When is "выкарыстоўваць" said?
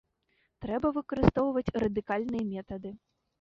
0.95-1.75